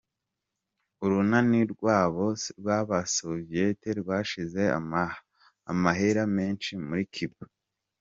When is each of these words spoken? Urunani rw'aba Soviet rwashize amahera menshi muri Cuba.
Urunani 1.03 1.59
rw'aba 2.59 2.97
Soviet 3.15 3.81
rwashize 4.01 4.61
amahera 5.71 6.21
menshi 6.37 6.71
muri 6.87 7.03
Cuba. 7.13 7.43